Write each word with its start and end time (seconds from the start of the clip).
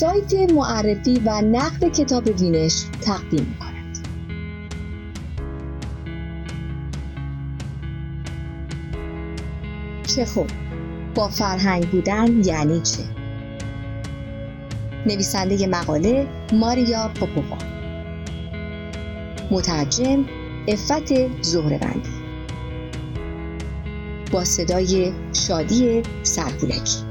سایت 0.00 0.34
معرفی 0.52 1.22
و 1.24 1.40
نقد 1.40 1.92
کتاب 1.92 2.40
وینش 2.40 2.84
تقدیم 3.00 3.46
می 3.46 3.56
کند. 3.58 3.98
چخوف 10.06 10.50
با 11.14 11.28
فرهنگ 11.28 11.90
بودن 11.90 12.44
یعنی 12.44 12.80
چه؟ 12.80 13.02
نویسنده 15.06 15.66
مقاله 15.66 16.26
ماریا 16.52 17.10
پوپووا 17.14 17.58
مترجم 19.50 20.24
افت 20.68 21.42
زهربندی 21.42 22.10
با 24.32 24.44
صدای 24.44 25.12
شادی 25.32 26.02
سرپولکی 26.22 27.05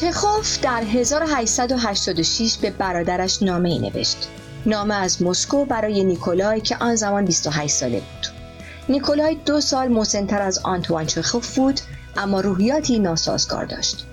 چخوف 0.00 0.60
در 0.60 0.82
1886 0.82 2.56
به 2.56 2.70
برادرش 2.70 3.42
نامه 3.42 3.68
ای 3.68 3.78
نوشت. 3.78 4.28
نامه 4.66 4.94
از 4.94 5.22
مسکو 5.22 5.64
برای 5.64 6.04
نیکولای 6.04 6.60
که 6.60 6.76
آن 6.76 6.94
زمان 6.94 7.24
28 7.24 7.74
ساله 7.74 7.96
بود. 8.00 8.26
نیکولای 8.88 9.34
دو 9.34 9.60
سال 9.60 9.88
مسنتر 9.88 10.42
از 10.42 10.58
آنتوان 10.62 11.06
چخوف 11.06 11.56
بود 11.58 11.80
اما 12.16 12.40
روحیاتی 12.40 12.98
ناسازگار 12.98 13.64
داشت. 13.64 14.06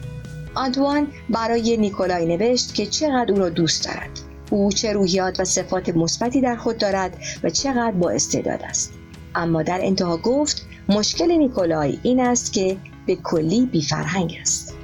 آنتوان 0.56 1.08
برای 1.30 1.78
نیکولای 1.78 2.38
نوشت 2.38 2.74
که 2.74 2.86
چقدر 2.86 3.32
او 3.32 3.40
را 3.40 3.50
دوست 3.50 3.86
دارد. 3.86 4.20
او 4.50 4.72
چه 4.72 4.94
روحیات 4.94 5.40
و 5.40 5.46
صفات 5.46 5.90
مثبتی 5.90 6.42
در 6.42 6.56
خود 6.56 6.78
دارد 6.78 7.18
و 7.44 7.50
چقدر 7.50 7.92
با 7.92 8.10
استعداد 8.10 8.62
است. 8.64 8.94
اما 9.36 9.64
در 9.64 9.80
انتها 9.82 10.18
گفت 10.18 10.66
مشکل 10.90 11.32
نیکولای 11.32 12.00
این 12.04 12.20
است 12.20 12.54
که 12.54 12.78
به 13.08 13.16
کلی 13.16 13.66
بیفرهنگ 13.66 14.38
است. 14.42 14.81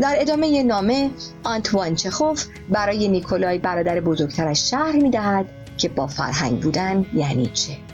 در 0.00 0.16
ادامه 0.18 0.62
نامه 0.62 1.10
آنتوان 1.44 1.94
چخوف 1.94 2.46
برای 2.68 3.08
نیکولای 3.08 3.58
برادر 3.58 4.00
بزرگترش 4.00 4.70
شهر 4.70 4.96
می 4.96 5.10
دهد 5.10 5.46
که 5.78 5.88
با 5.88 6.06
فرهنگ 6.06 6.60
بودن 6.60 7.06
یعنی 7.14 7.46
چه؟ 7.46 7.93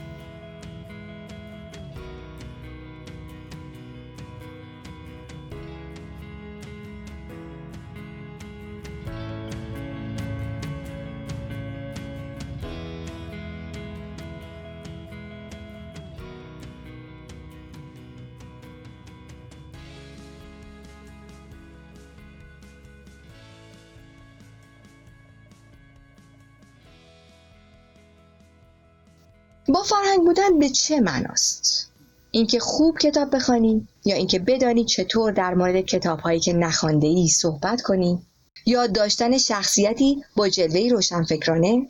با 29.67 29.83
فرهنگ 29.83 30.25
بودن 30.25 30.59
به 30.59 30.69
چه 30.69 30.99
معناست؟ 30.99 31.91
اینکه 32.31 32.59
خوب 32.59 32.97
کتاب 32.97 33.35
بخوانی 33.35 33.87
یا 34.05 34.15
اینکه 34.15 34.39
بدانی 34.39 34.85
چطور 34.85 35.31
در 35.31 35.53
مورد 35.53 35.81
کتابهایی 35.81 36.39
که 36.39 36.53
نخوانده 36.53 37.07
ای 37.07 37.27
صحبت 37.27 37.81
کنی 37.81 38.21
یا 38.65 38.87
داشتن 38.87 39.37
شخصیتی 39.37 40.23
با 40.35 40.49
جلوه 40.49 40.89
روشنفکرانه؟ 40.91 41.87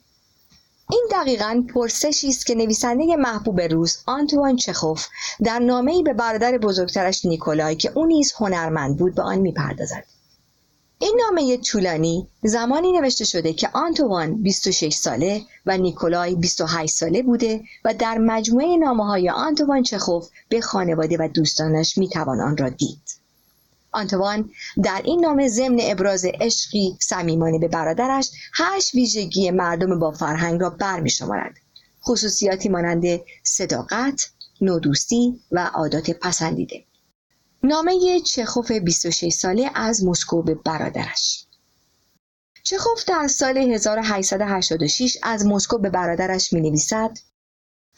این 0.92 1.08
دقیقا 1.12 1.64
پرسشی 1.74 2.30
است 2.30 2.46
که 2.46 2.56
نویسنده 2.56 3.16
محبوب 3.16 3.62
روز 3.62 3.98
آنتوان 4.06 4.56
چخوف 4.56 5.08
در 5.44 5.60
نامه‌ای 5.60 6.04
به 6.04 6.14
برادر 6.14 6.58
بزرگترش 6.58 7.26
نیکولای 7.26 7.76
که 7.76 7.92
او 7.96 8.06
نیز 8.06 8.34
هنرمند 8.38 8.98
بود 8.98 9.16
به 9.16 9.22
آن 9.22 9.38
می‌پردازد. 9.40 10.06
این 11.01 11.22
نامه 11.25 11.57
طولانی 11.57 12.28
زمانی 12.44 12.91
نوشته 12.91 13.25
شده 13.25 13.53
که 13.53 13.69
آنتوان 13.73 14.41
26 14.41 14.94
ساله 14.94 15.41
و 15.66 15.78
نیکولای 15.78 16.35
28 16.35 16.94
ساله 16.95 17.23
بوده 17.23 17.63
و 17.85 17.94
در 17.94 18.17
مجموعه 18.17 18.78
نامه 18.78 19.06
های 19.06 19.29
آنتوان 19.29 19.84
چخوف 19.84 20.29
به 20.50 20.62
خانواده 20.62 21.17
و 21.19 21.28
دوستانش 21.28 21.97
می‌توان 21.97 22.39
آن 22.41 22.57
را 22.57 22.69
دید. 22.69 23.01
آنتوان 23.91 24.50
در 24.84 25.01
این 25.06 25.19
نامه 25.19 25.47
ضمن 25.47 25.78
ابراز 25.81 26.25
عشقی 26.25 26.97
صمیمانه 27.00 27.59
به 27.59 27.68
برادرش 27.68 28.31
هشت 28.53 28.94
ویژگی 28.94 29.51
مردم 29.51 30.00
با 30.00 30.12
فرهنگ 30.12 30.62
را 30.62 30.69
برمی 30.69 31.09
شمارد. 31.09 31.53
خصوصیاتی 32.03 32.69
مانند 32.69 33.06
صداقت، 33.44 34.29
نودوستی 34.62 35.39
و 35.51 35.72
عادات 35.73 36.12
پسندیده. 36.12 36.83
نامه 37.64 38.20
چخوف 38.20 38.72
26 38.72 39.34
ساله 39.34 39.72
از 39.76 40.06
مسکو 40.06 40.42
به 40.42 40.56
برادرش 40.56 41.46
چخوف 42.64 43.06
در 43.06 43.28
سال 43.28 43.58
1886 43.58 45.18
از 45.24 45.46
مسکو 45.46 45.78
به 45.78 45.90
برادرش 45.90 46.54
می 46.54 46.62
نویسد 46.62 47.18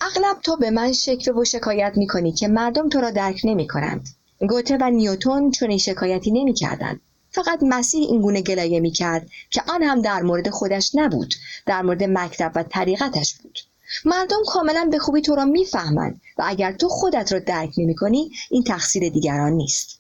اغلب 0.02 0.40
تو 0.44 0.58
به 0.58 0.72
من 0.72 0.94
شکوه 0.94 1.42
و 1.42 1.46
شکایت 1.46 1.94
می 1.96 2.08
کنی 2.08 2.32
که 2.32 2.48
مردم 2.48 2.90
تو 2.90 3.02
را 3.02 3.12
درک 3.12 3.42
نمی 3.44 3.68
کنند. 3.68 4.10
گوته 4.50 4.78
و 4.82 4.90
نیوتون 4.90 5.52
چون 5.52 5.78
شکایتی 5.78 6.32
نمی 6.32 6.54
کردند. 6.54 7.02
فقط 7.30 7.60
مسیح 7.62 8.08
این 8.08 8.22
گونه 8.22 8.42
گلایه 8.42 8.80
می 8.80 8.92
کرد 8.92 9.30
که 9.50 9.62
آن 9.68 9.84
هم 9.84 10.02
در 10.02 10.22
مورد 10.22 10.50
خودش 10.50 10.92
نبود 10.96 11.34
در 11.66 11.82
مورد 11.82 12.04
مکتب 12.04 12.52
و 12.56 12.64
طریقتش 12.64 13.36
بود 13.36 13.60
مردم 14.06 14.44
کاملا 14.48 14.88
به 14.92 15.00
خوبی 15.00 15.22
تو 15.22 15.36
را 15.36 15.46
می‌فهمند 15.46 16.22
و 16.38 16.44
اگر 16.46 16.72
تو 16.72 16.90
خودت 16.90 17.34
را 17.34 17.40
درک 17.40 17.74
نمی 17.78 17.96
کنی 17.96 18.32
این 18.50 18.64
تقصیر 18.64 19.10
دیگران 19.10 19.52
نیست. 19.52 20.00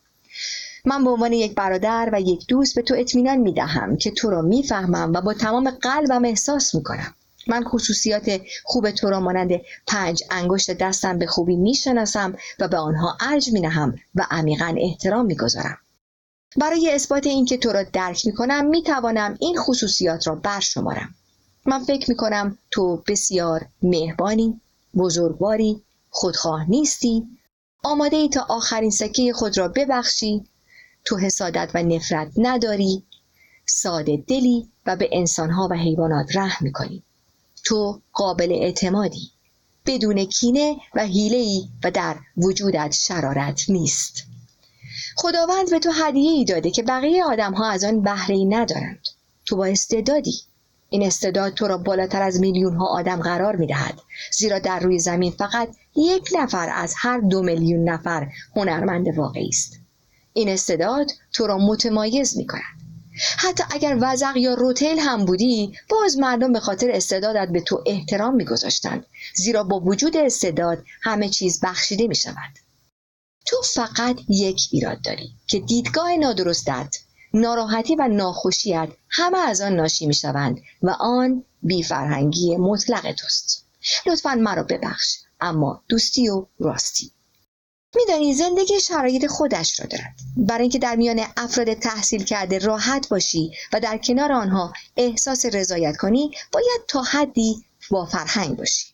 من 0.85 1.03
به 1.03 1.09
عنوان 1.09 1.33
یک 1.33 1.55
برادر 1.55 2.09
و 2.13 2.21
یک 2.21 2.47
دوست 2.47 2.75
به 2.75 2.81
تو 2.81 2.95
اطمینان 2.97 3.37
می 3.37 3.53
دهم 3.53 3.97
که 3.97 4.11
تو 4.11 4.29
را 4.29 4.41
می‌فهمم 4.41 5.13
و 5.13 5.21
با 5.21 5.33
تمام 5.33 5.69
قلبم 5.69 6.25
احساس 6.25 6.75
می 6.75 6.83
کنم 6.83 7.13
من 7.47 7.63
خصوصیات 7.63 8.41
خوب 8.63 8.91
تو 8.91 9.09
را 9.09 9.19
مانند 9.19 9.51
پنج 9.87 10.23
انگشت 10.31 10.71
دستم 10.71 11.17
به 11.17 11.27
خوبی 11.27 11.55
می‌شناسم 11.55 12.35
و 12.59 12.67
به 12.67 12.77
آنها 12.77 13.17
ارج 13.19 13.49
می 13.53 13.61
نهم 13.61 13.95
و 14.15 14.27
عمیقا 14.31 14.75
احترام 14.77 15.25
می‌گذارم. 15.25 15.77
برای 16.57 16.91
اثبات 16.91 17.27
اینکه 17.27 17.57
تو 17.57 17.71
را 17.71 17.83
درک 17.83 18.25
می 18.25 18.33
کنم 18.33 18.65
می 18.65 18.83
توانم 18.83 19.37
این 19.39 19.57
خصوصیات 19.57 20.27
را 20.27 20.35
برشمارم. 20.35 21.15
من 21.65 21.83
فکر 21.83 22.09
می 22.09 22.15
کنم 22.15 22.57
تو 22.71 23.03
بسیار 23.07 23.67
مهربانی، 23.81 24.61
بزرگواری، 24.95 25.81
خودخواه 26.09 26.69
نیستی، 26.69 27.23
آماده 27.83 28.17
ای 28.17 28.29
تا 28.29 28.45
آخرین 28.49 28.91
سکه 28.91 29.33
خود 29.33 29.57
را 29.57 29.67
ببخشی، 29.67 30.45
تو 31.05 31.17
حسادت 31.17 31.71
و 31.73 31.83
نفرت 31.83 32.31
نداری، 32.37 33.03
ساده 33.65 34.17
دلی 34.27 34.69
و 34.85 34.95
به 34.95 35.09
انسانها 35.11 35.67
و 35.71 35.73
حیوانات 35.73 36.35
رحم 36.35 36.71
کنی. 36.71 37.03
تو 37.63 38.01
قابل 38.13 38.51
اعتمادی، 38.51 39.31
بدون 39.85 40.25
کینه 40.25 40.75
و 40.95 40.99
ای 40.99 41.69
و 41.83 41.91
در 41.91 42.19
وجودت 42.37 42.91
شرارت 42.91 43.69
نیست. 43.69 44.23
خداوند 45.15 45.69
به 45.69 45.79
تو 45.79 45.91
هدیه 45.91 46.31
ای 46.31 46.45
داده 46.45 46.71
که 46.71 46.83
بقیه 46.83 47.25
آدم 47.25 47.53
ها 47.53 47.69
از 47.69 47.83
آن 47.83 48.01
بهره 48.01 48.45
ندارند. 48.49 49.07
تو 49.45 49.55
با 49.55 49.65
استعدادی 49.65 50.41
این 50.93 51.03
استعداد 51.03 51.53
تو 51.53 51.67
را 51.67 51.77
بالاتر 51.77 52.21
از 52.21 52.39
میلیون 52.39 52.75
ها 52.75 52.85
آدم 52.87 53.21
قرار 53.21 53.55
می 53.55 53.67
دهد 53.67 53.99
زیرا 54.31 54.59
در 54.59 54.79
روی 54.79 54.99
زمین 54.99 55.31
فقط 55.31 55.69
یک 55.95 56.29
نفر 56.35 56.69
از 56.73 56.93
هر 56.97 57.19
دو 57.19 57.43
میلیون 57.43 57.89
نفر 57.89 58.27
هنرمند 58.55 59.17
واقعی 59.17 59.47
است. 59.47 59.79
این 60.33 60.49
استعداد 60.49 61.11
تو 61.31 61.47
را 61.47 61.57
متمایز 61.57 62.37
می 62.37 62.47
کند 62.47 62.81
حتی 63.37 63.63
اگر 63.71 63.97
وزق 64.01 64.37
یا 64.37 64.53
روتیل 64.53 64.99
هم 64.99 65.25
بودی 65.25 65.73
باز 65.89 66.17
مردم 66.17 66.53
به 66.53 66.59
خاطر 66.59 66.91
استعدادت 66.91 67.51
به 67.51 67.61
تو 67.61 67.83
احترام 67.85 68.35
میگذاشتند. 68.35 69.05
زیرا 69.35 69.63
با 69.63 69.79
وجود 69.79 70.17
استعداد 70.17 70.83
همه 71.01 71.29
چیز 71.29 71.59
بخشیده 71.63 72.07
می 72.07 72.15
شود 72.15 72.59
تو 73.45 73.57
فقط 73.73 74.19
یک 74.29 74.67
ایراد 74.71 75.01
داری 75.01 75.31
که 75.47 75.59
دیدگاه 75.59 76.15
نادرستت 76.15 76.97
ناراحتی 77.33 77.95
و 77.95 78.07
ناخوشیت 78.07 78.89
همه 79.09 79.37
از 79.37 79.61
آن 79.61 79.75
ناشی 79.75 80.05
می 80.05 80.13
شوند 80.13 80.61
و 80.81 80.89
آن 80.89 81.43
بیفرهنگی 81.63 82.57
مطلق 82.57 83.11
توست. 83.11 83.65
لطفا 84.05 84.35
مرا 84.35 84.63
ببخش 84.63 85.17
اما 85.41 85.83
دوستی 85.87 86.29
و 86.29 86.45
راستی. 86.59 87.11
میدانی 87.95 88.33
زندگی 88.33 88.79
شرایط 88.79 89.25
خودش 89.25 89.79
را 89.79 89.85
دارد. 89.85 90.15
برای 90.37 90.61
اینکه 90.61 90.79
در 90.79 90.95
میان 90.95 91.25
افراد 91.37 91.73
تحصیل 91.73 92.23
کرده 92.23 92.57
راحت 92.57 93.09
باشی 93.09 93.51
و 93.73 93.79
در 93.79 93.97
کنار 93.97 94.31
آنها 94.31 94.73
احساس 94.97 95.45
رضایت 95.45 95.97
کنی 95.97 96.31
باید 96.51 96.81
تا 96.87 97.01
حدی 97.01 97.65
با 97.91 98.05
فرهنگ 98.05 98.57
باشی. 98.57 98.93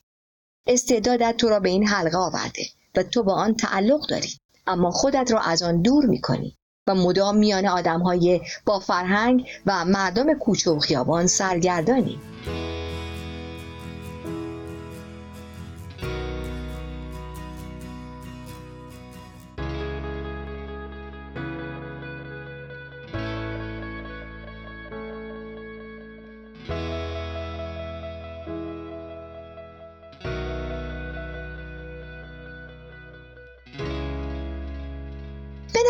استعدادت 0.68 1.38
تو 1.38 1.50
را 1.50 1.60
به 1.60 1.70
این 1.70 1.88
حلقه 1.88 2.18
آورده 2.18 2.66
و 2.96 3.04
تو 3.04 3.24
با 3.24 3.34
آن 3.34 3.56
تعلق 3.56 4.10
داری 4.10 4.40
اما 4.68 4.92
خودت 4.92 5.32
را 5.32 5.40
از 5.40 5.64
آن 5.64 5.82
دور 5.82 6.06
می‌کنی. 6.06 6.59
و 6.90 6.96
مدام 6.96 7.38
میان 7.38 7.68
آدم 7.68 8.00
های 8.00 8.42
با 8.66 8.80
فرهنگ 8.80 9.48
و 9.66 9.86
مردم 9.86 10.34
کوچه 10.34 10.72
و 10.72 10.80
خیابان 10.80 11.28
سرگردانی 11.28 12.20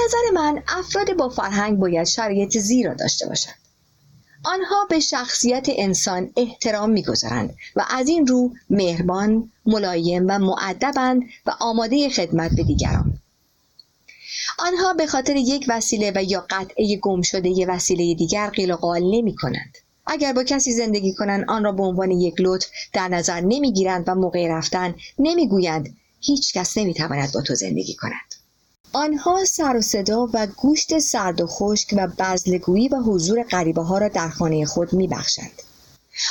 نظر 0.09 0.31
من 0.33 0.63
افراد 0.67 1.13
با 1.13 1.29
فرهنگ 1.29 1.77
باید 1.77 2.07
شرایط 2.07 2.57
زیرا 2.57 2.93
داشته 2.93 3.27
باشند. 3.27 3.55
آنها 4.43 4.85
به 4.89 4.99
شخصیت 4.99 5.67
انسان 5.69 6.29
احترام 6.37 6.89
می‌گذارند 6.89 7.55
و 7.75 7.85
از 7.89 8.07
این 8.07 8.27
رو 8.27 8.51
مهربان، 8.69 9.51
ملایم 9.65 10.25
و 10.27 10.39
معدبند 10.39 11.21
و 11.45 11.51
آماده 11.59 12.09
خدمت 12.09 12.51
به 12.55 12.63
دیگران. 12.63 13.19
آنها 14.59 14.93
به 14.93 15.07
خاطر 15.07 15.35
یک 15.35 15.65
وسیله 15.69 16.11
و 16.15 16.23
یا 16.23 16.45
قطعه 16.49 16.97
گم 16.97 17.21
شده 17.21 17.49
ی 17.49 17.65
وسیله 17.65 18.13
دیگر 18.13 18.49
قیل 18.49 18.71
و 18.71 18.75
قال 18.75 19.01
نمی 19.01 19.35
کنند. 19.35 19.77
اگر 20.07 20.33
با 20.33 20.43
کسی 20.43 20.73
زندگی 20.73 21.13
کنند 21.13 21.45
آن 21.47 21.63
را 21.63 21.71
به 21.71 21.83
عنوان 21.83 22.11
یک 22.11 22.35
لطف 22.39 22.67
در 22.93 23.07
نظر 23.07 23.41
نمی‌گیرند 23.41 24.03
و 24.07 24.15
موقع 24.15 24.47
رفتن 24.47 24.95
نمی‌گویند 25.19 25.97
هیچ 26.21 26.53
کس 26.53 26.77
نمی‌تواند 26.77 27.31
با 27.33 27.41
تو 27.41 27.55
زندگی 27.55 27.95
کند. 27.95 28.38
آنها 28.93 29.45
سر 29.45 29.77
و 29.77 29.81
صدا 29.81 30.29
و 30.33 30.47
گوشت 30.57 30.99
سرد 30.99 31.41
و 31.41 31.47
خشک 31.47 31.93
و 31.97 32.07
بزلگویی 32.19 32.87
و 32.87 32.95
حضور 32.95 33.43
غریبه 33.43 33.81
ها 33.81 33.97
را 33.97 34.07
در 34.07 34.29
خانه 34.29 34.65
خود 34.65 34.93
می 34.93 35.07
بخشند. 35.07 35.61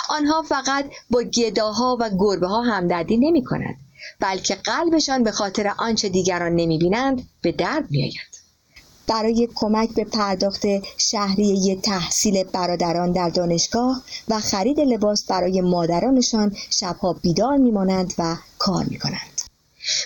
آنها 0.09 0.43
فقط 0.43 0.85
با 1.11 1.23
گداها 1.23 1.97
و 2.01 2.11
گربه 2.19 2.47
ها 2.47 2.63
همدردی 2.63 3.17
نمی 3.17 3.45
کنند 3.45 3.77
بلکه 4.21 4.55
قلبشان 4.55 5.25
به 5.25 5.31
خاطر 5.31 5.75
آنچه 5.79 6.09
دیگران 6.09 6.53
نمی 6.53 6.79
بینند 6.79 7.29
به 7.43 7.53
درد 7.53 7.91
می 7.91 8.03
آید. 8.03 8.39
برای 9.07 9.49
کمک 9.55 9.95
به 9.95 10.05
پرداخت 10.05 10.63
شهریه 10.99 11.77
تحصیل 11.77 12.45
برادران 12.45 13.13
در 13.13 13.29
دانشگاه 13.29 14.03
و 14.29 14.41
خرید 14.41 14.81
لباس 14.81 15.25
برای 15.27 15.61
مادرانشان 15.61 16.57
شبها 16.71 17.13
بیدار 17.13 17.57
میمانند 17.57 18.15
و 18.19 18.37
کار 18.59 18.85
می 18.85 18.99
کنند. 18.99 19.38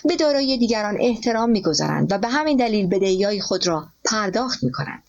به 0.04 0.16
دارایی 0.16 0.58
دیگران 0.58 0.96
احترام 1.00 1.50
می‌گذارند 1.50 2.12
و 2.12 2.19
به 2.19 2.28
همین 2.28 2.56
دلیل 2.56 2.87
بدهیهای 2.87 3.40
خود 3.40 3.66
را 3.66 3.87
پرداخت 4.04 4.62
می‌کنند. 4.62 5.02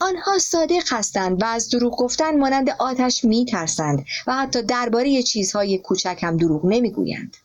آنها 0.00 0.38
صادق 0.38 0.82
هستند 0.92 1.42
و 1.42 1.46
از 1.46 1.70
دروغ 1.70 1.96
گفتن 1.96 2.38
مانند 2.38 2.70
آتش 2.70 3.24
میترسند 3.24 4.04
و 4.26 4.34
حتی 4.34 4.62
درباره 4.62 5.22
چیزهای 5.22 5.78
کوچک 5.78 6.18
هم 6.22 6.36
دروغ 6.36 6.66
نمی‌گویند. 6.66 7.36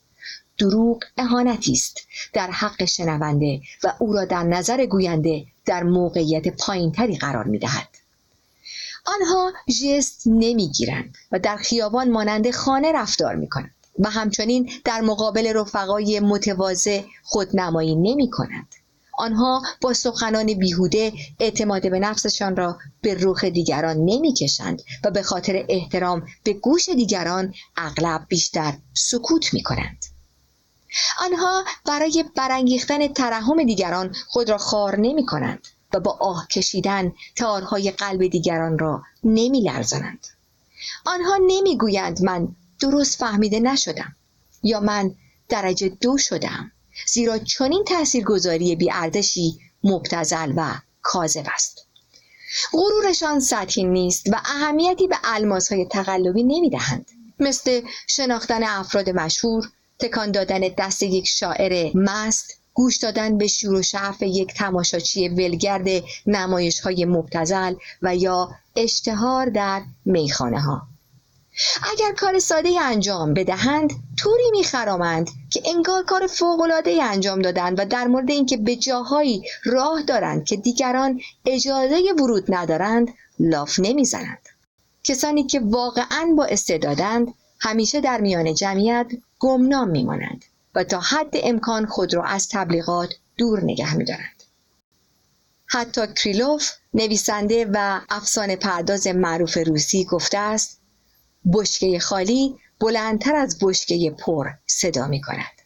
دروغ 0.58 1.04
اهانتی 1.18 1.72
است 1.72 1.98
در 2.34 2.52
حق 2.52 2.86
شنونده 2.86 3.62
و 3.84 3.94
او 4.00 4.14
را 4.14 4.26
در 4.26 4.44
نظر 4.44 4.86
گوینده 4.86 5.46
در 5.66 5.84
موقعیت 5.84 6.48
پایینتری 6.48 7.18
قرار 7.18 7.44
می‌دهد. 7.44 7.88
آنها 9.06 9.54
جست 9.68 10.22
نمی‌گیرند 10.26 11.16
و 11.32 11.40
در 11.40 11.58
خیابان 11.58 12.12
مانند 12.12 12.52
خانه 12.52 12.92
رفتار 12.92 13.36
می‌کنند. 13.36 13.76
و 14.00 14.10
همچنین 14.10 14.72
در 14.86 15.02
مقابل 15.02 15.54
رفقای 15.56 16.20
متواضع 16.20 17.02
خودنمایی 17.24 17.96
نمی 17.96 18.30
کنند. 18.30 18.76
آنها 19.18 19.62
با 19.82 19.94
سخنان 19.94 20.54
بیهوده 20.54 21.14
اعتماد 21.40 21.92
به 21.92 22.00
نفسشان 22.00 22.56
را 22.56 22.78
به 23.02 23.18
رخ 23.20 23.44
دیگران 23.44 23.98
نمی 23.98 24.34
کشند 24.34 24.82
و 25.04 25.12
به 25.12 25.24
خاطر 25.24 25.66
احترام 25.70 26.26
به 26.44 26.54
گوش 26.54 26.90
دیگران 26.90 27.54
اغلب 27.78 28.26
بیشتر 28.30 28.78
سکوت 28.94 29.54
می 29.54 29.64
کنند. 29.64 30.06
آنها 31.20 31.64
برای 31.86 32.26
برانگیختن 32.36 33.08
ترحم 33.08 33.64
دیگران 33.64 34.16
خود 34.28 34.50
را 34.50 34.58
خار 34.58 35.00
نمی 35.00 35.26
کنند 35.26 35.68
و 35.94 36.00
با 36.00 36.18
آه 36.20 36.48
کشیدن 36.48 37.14
تارهای 37.36 37.92
قلب 37.92 38.28
دیگران 38.28 38.80
را 38.80 39.04
نمی 39.24 39.62
لرزنند. 39.62 40.28
آنها 41.06 41.38
نمی‌گویند 41.48 42.24
من 42.24 42.48
درست 42.80 43.20
فهمیده 43.20 43.60
نشدم. 43.60 44.16
یا 44.64 44.80
من 44.80 45.16
درجه 45.50 45.90
دو 45.90 46.18
شدم. 46.18 46.72
زیرا 47.08 47.38
چنین 47.38 47.84
تاثیرگذاری 47.88 48.76
بیاردشی 48.76 49.60
مبتزل 49.84 50.54
و 50.56 50.74
کاذب 51.02 51.46
است. 51.54 51.88
غرورشان 52.74 53.40
سطحی 53.40 53.84
نیست 53.84 54.28
و 54.28 54.36
اهمیتی 54.46 55.08
به 55.08 55.18
الماسهای 55.24 55.86
تقلبی 55.86 56.44
نمی‌دهند. 56.44 57.06
مثل 57.40 57.82
شناختن 58.08 58.64
افراد 58.64 59.10
مشهور 59.10 59.70
تکان 60.00 60.32
دادن 60.32 60.60
دست 60.78 61.04
یک 61.04 61.28
شاعر 61.28 61.92
مست 61.96 62.58
گوش 62.74 62.98
دادن 62.98 63.38
به 63.38 63.48
شور 63.48 63.74
و 63.74 63.82
شعف 63.82 64.22
یک 64.22 64.54
تماشاچی 64.54 65.30
ولگرد 65.30 66.04
نمایش 66.26 66.80
های 66.80 67.06
مبتزل 67.06 67.76
و 68.02 68.16
یا 68.16 68.50
اشتهار 68.76 69.50
در 69.50 69.82
میخانه 70.06 70.62
ها 70.62 70.88
اگر 71.92 72.14
کار 72.14 72.40
ساده 72.40 72.82
انجام 72.82 73.34
بدهند 73.34 73.92
طوری 74.18 74.52
میخرامند 74.52 75.30
که 75.50 75.62
انگار 75.66 76.04
کار 76.04 76.28
فوقالعاده 76.28 77.04
انجام 77.04 77.42
دادند 77.42 77.80
و 77.80 77.86
در 77.86 78.08
مورد 78.08 78.32
اینکه 78.32 78.58
به 78.58 78.76
جاهایی 78.76 79.44
راه 79.66 80.04
دارند 80.04 80.46
که 80.46 80.56
دیگران 80.56 81.22
اجازه 81.46 82.14
ورود 82.20 82.56
ندارند 82.56 83.14
لاف 83.40 83.80
نمی‌زنند. 83.80 84.50
کسانی 85.04 85.44
که 85.44 85.60
واقعا 85.60 86.34
با 86.38 86.46
استعدادند 86.46 87.34
همیشه 87.60 88.02
در 88.02 88.22
میان 88.22 88.54
جمعیت 88.54 89.08
گمنام 89.40 89.90
میمانند 89.90 90.46
و 90.76 90.84
تا 90.84 91.00
حد 91.00 91.34
امکان 91.34 91.86
خود 91.86 92.14
را 92.14 92.24
از 92.24 92.50
تبلیغات 92.50 93.14
دور 93.38 93.64
نگه 93.64 93.96
میدارند. 93.96 94.44
حتی 95.66 96.02
کریلوف 96.08 96.72
نویسنده 96.94 97.66
و 97.74 98.02
افسانه 98.10 98.56
پرداز 98.56 99.08
معروف 99.08 99.58
روسی 99.58 100.06
گفته 100.06 100.38
است 100.38 100.77
بشکه 101.54 102.00
خالی 102.00 102.56
بلندتر 102.80 103.36
از 103.36 103.58
بشکه 103.62 104.16
پر 104.26 104.50
صدا 104.68 105.08
می 105.08 105.22
کند. 105.22 105.62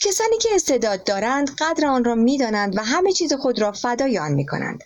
کسانی 0.00 0.38
که 0.38 0.48
استعداد 0.54 1.04
دارند 1.04 1.50
قدر 1.58 1.86
آن 1.86 2.04
را 2.04 2.14
می 2.14 2.38
دانند 2.38 2.78
و 2.78 2.82
همه 2.82 3.12
چیز 3.12 3.32
خود 3.32 3.60
را 3.60 3.72
فدای 3.72 4.18
آن 4.18 4.32
می 4.32 4.46
کنند. 4.46 4.84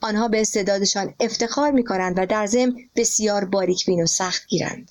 آنها 0.00 0.28
به 0.28 0.40
استعدادشان 0.40 1.14
افتخار 1.20 1.70
می 1.70 1.84
کنند 1.84 2.18
و 2.18 2.26
در 2.26 2.46
ضمن 2.46 2.74
بسیار 2.96 3.44
باریک 3.44 3.86
بین 3.86 4.02
و 4.02 4.06
سخت 4.06 4.46
گیرند. 4.46 4.90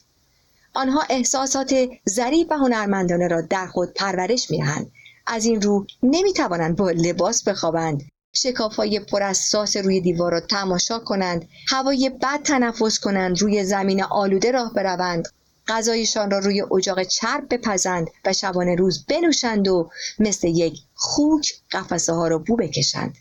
آنها 0.74 1.04
احساسات 1.10 1.76
ظریف 2.10 2.48
و 2.50 2.54
هنرمندانه 2.54 3.28
را 3.28 3.42
در 3.42 3.68
خود 3.68 3.94
پرورش 3.94 4.52
می 4.52 4.58
دهند. 4.58 4.92
از 5.28 5.46
این 5.46 5.62
رو 5.62 5.86
نمی 6.04 6.34
توانند 6.34 6.76
با 6.76 6.92
لباس 6.92 7.44
بخوابند 7.44 8.10
شکافای 8.34 9.00
پر 9.00 9.24
از 9.24 9.38
ساس 9.38 9.78
روی 9.78 10.02
دیوار 10.02 10.32
را 10.32 10.40
تماشا 10.40 11.00
کنند 11.00 11.48
هوای 11.68 12.10
بد 12.10 12.44
تنفس 12.44 13.00
کنند 13.00 13.42
روی 13.42 13.64
زمین 13.64 14.04
آلوده 14.04 14.52
راه 14.52 14.74
بروند 14.74 15.28
غذایشان 15.68 16.32
را 16.32 16.40
روی 16.40 16.62
اجاق 16.62 17.04
چرب 17.04 17.54
بپزند 17.54 18.08
و 18.26 18.34
شبانه 18.34 18.76
روز 18.76 19.06
بنوشند 19.06 19.68
و 19.68 19.90
مثل 20.20 20.48
یک 20.48 20.82
خوک 20.94 21.54
قفسه 21.72 22.14
ها 22.14 22.28
را 22.28 22.38
بو 22.38 22.56
بکشند. 22.56 23.18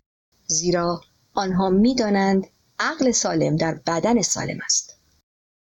زیرا 0.46 1.00
آنها 1.34 1.70
می‌دانند 1.70 2.46
عقل 2.78 3.10
سالم 3.10 3.56
در 3.56 3.74
بدن 3.74 4.22
سالم 4.22 4.58
است. 4.64 4.94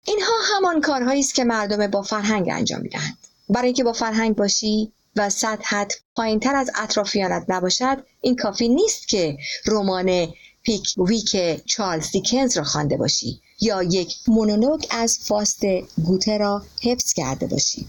اینها 0.05 0.33
همان 0.43 0.81
کارهایی 0.81 1.19
است 1.19 1.35
که 1.35 1.43
مردم 1.43 1.87
با 1.87 2.01
فرهنگ 2.01 2.49
انجام 2.49 2.81
می‌دهند. 2.81 3.17
برای 3.49 3.65
اینکه 3.65 3.83
با 3.83 3.93
فرهنگ 3.93 4.35
باشی 4.35 4.93
و 5.15 5.29
سطحت 5.29 5.93
پایین 6.15 6.39
تر 6.39 6.55
از 6.55 6.71
اطرافیانت 6.75 7.45
نباشد 7.49 8.05
این 8.21 8.35
کافی 8.35 8.69
نیست 8.69 9.07
که 9.07 9.37
رمان 9.65 10.33
پیک 10.63 10.93
ویک 10.97 11.65
چارلز 11.65 12.11
دیکنز 12.11 12.57
را 12.57 12.63
خوانده 12.63 12.97
باشی 12.97 13.41
یا 13.61 13.83
یک 13.83 14.15
مونولوگ 14.27 14.85
از 14.89 15.19
فاست 15.21 15.61
گوته 16.05 16.37
را 16.37 16.65
حفظ 16.83 17.13
کرده 17.13 17.47
باشی. 17.47 17.87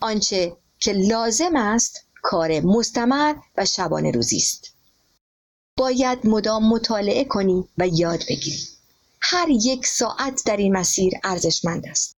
آنچه 0.00 0.56
که 0.78 0.92
لازم 0.92 1.56
است 1.56 2.04
کار 2.22 2.60
مستمر 2.60 3.34
و 3.56 3.64
شبانه 3.64 4.10
روزی 4.10 4.36
است. 4.36 4.72
باید 5.78 6.26
مدام 6.26 6.68
مطالعه 6.68 7.24
کنی 7.24 7.68
و 7.78 7.88
یاد 7.88 8.22
بگیری. 8.28 8.68
هر 9.20 9.48
یک 9.50 9.86
ساعت 9.86 10.42
در 10.46 10.56
این 10.56 10.76
مسیر 10.76 11.12
ارزشمند 11.24 11.86
است. 11.86 12.16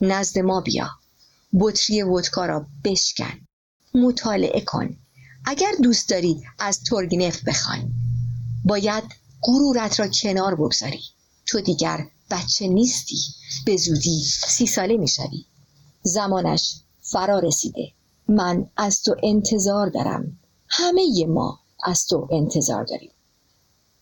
نزد 0.00 0.38
ما 0.38 0.60
بیا. 0.60 0.88
بطری 1.60 2.02
ودکا 2.02 2.46
را 2.46 2.66
بشکن. 2.84 3.47
مطالعه 4.00 4.60
کن. 4.60 4.96
اگر 5.44 5.72
دوست 5.82 6.08
داری 6.08 6.42
از 6.58 6.80
تورگنف 6.82 7.44
بخوای 7.44 7.82
باید 8.64 9.04
غرورت 9.42 10.00
را 10.00 10.08
کنار 10.08 10.54
بگذاری. 10.54 11.02
تو 11.46 11.60
دیگر 11.60 12.06
بچه 12.30 12.68
نیستی. 12.68 13.18
به 13.66 13.76
زودی 13.76 14.24
سی 14.24 14.66
ساله 14.66 14.96
می‌شوی 14.96 15.44
زمانش 16.02 16.80
فرا 17.00 17.38
رسیده. 17.38 17.92
من 18.28 18.70
از 18.76 19.02
تو 19.02 19.16
انتظار 19.22 19.88
دارم. 19.88 20.38
همه 20.68 21.26
ما 21.28 21.60
از 21.84 22.06
تو 22.06 22.28
انتظار 22.32 22.84
داریم. 22.84 23.10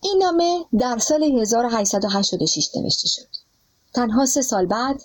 این 0.03 0.23
نامه 0.23 0.65
در 0.79 0.97
سال 0.97 1.23
1886 1.23 2.69
نوشته 2.75 3.07
شد. 3.07 3.27
تنها 3.93 4.25
سه 4.25 4.41
سال 4.41 4.65
بعد 4.65 5.01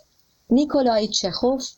نیکولای 0.50 1.08
چخوف 1.08 1.68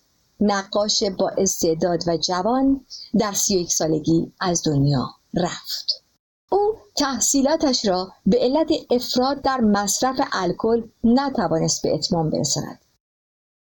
نقاش 0.41 1.03
با 1.03 1.29
استعداد 1.39 2.09
و 2.09 2.17
جوان 2.17 2.81
در 3.19 3.33
سی 3.33 3.61
یک 3.61 3.73
سالگی 3.73 4.33
از 4.41 4.63
دنیا 4.67 5.07
رفت. 5.35 6.05
او 6.53 6.75
تحصیلاتش 6.97 7.87
را 7.87 8.13
به 8.27 8.39
علت 8.41 8.71
افراد 8.91 9.43
در 9.43 9.61
مصرف 9.61 10.21
الکل 10.33 10.83
نتوانست 11.05 11.83
به 11.83 11.95
اتمام 11.95 12.31
برساند. 12.31 12.79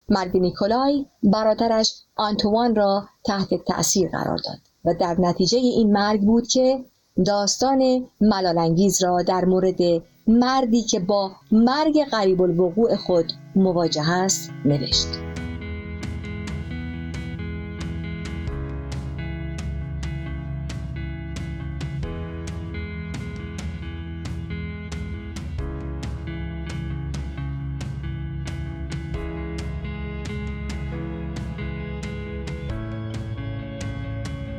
مرگ 0.09 0.37
نیکولای 0.37 1.05
برادرش 1.23 1.93
آنتوان 2.15 2.75
را 2.75 3.07
تحت 3.25 3.65
تأثیر 3.65 4.09
قرار 4.09 4.37
داد 4.37 4.57
و 4.85 4.93
در 4.99 5.15
نتیجه 5.19 5.57
این 5.57 5.91
مرگ 5.93 6.21
بود 6.21 6.47
که 6.47 6.85
داستان 7.25 8.07
ملالانگیز 8.21 9.03
را 9.03 9.21
در 9.21 9.45
مورد 9.45 9.79
مردی 10.27 10.81
که 10.81 10.99
با 10.99 11.31
مرگ 11.51 12.03
قریب 12.03 12.41
الوقوع 12.41 12.95
خود 12.95 13.33
مواجه 13.55 14.09
است 14.09 14.49
نوشت. 14.65 15.32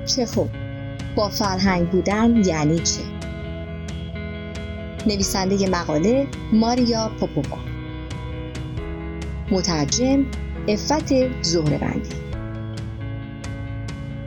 چه 0.06 0.26
خوب 0.26 0.50
با 1.16 1.28
فرهنگ 1.28 1.90
بودن 1.90 2.44
یعنی 2.44 2.78
چه؟ 2.78 3.00
نویسنده 5.06 5.68
مقاله 5.68 6.26
ماریا 6.52 7.10
پوپووا. 7.20 7.58
مترجم 9.50 10.26
افت 10.68 11.42
زهربندی 11.42 12.16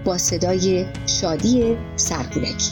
با 0.05 0.17
صدای 0.17 0.85
شادی 1.05 1.77
سرگولکی 1.95 2.71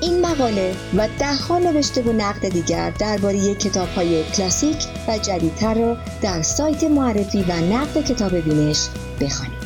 این 0.00 0.20
مقاله 0.20 0.74
و 0.96 1.08
دهها 1.18 1.58
نوشته 1.58 2.02
و 2.02 2.12
نقد 2.12 2.48
دیگر 2.48 2.90
درباره 2.90 3.54
کتاب 3.54 3.88
های 3.88 4.24
کلاسیک 4.24 4.76
و 5.08 5.18
جدیدتر 5.18 5.74
را 5.74 5.96
در 6.22 6.42
سایت 6.42 6.84
معرفی 6.84 7.42
و 7.42 7.52
نقد 7.52 8.04
کتاب 8.04 8.36
بینش 8.36 8.88
بخوانید. 9.20 9.57